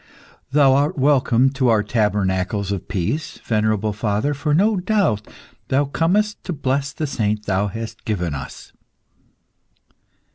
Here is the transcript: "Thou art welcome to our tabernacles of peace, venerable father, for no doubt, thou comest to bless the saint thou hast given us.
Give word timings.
"Thou 0.51 0.73
art 0.73 0.97
welcome 0.97 1.51
to 1.51 1.69
our 1.69 1.83
tabernacles 1.83 2.71
of 2.71 2.87
peace, 2.87 3.39
venerable 3.45 3.93
father, 3.93 4.33
for 4.33 4.51
no 4.51 4.77
doubt, 4.77 5.27
thou 5.67 5.85
comest 5.85 6.43
to 6.45 6.53
bless 6.53 6.91
the 6.91 7.05
saint 7.05 7.45
thou 7.45 7.67
hast 7.67 8.03
given 8.03 8.33
us. 8.33 8.73